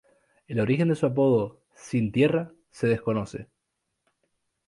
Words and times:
El 0.47 0.59
origen 0.59 0.87
de 0.89 0.95
su 0.95 1.05
apodo 1.05 1.61
"Sin 1.75 2.11
Tierra" 2.11 2.51
se 2.71 2.87
desconoce. 2.87 3.49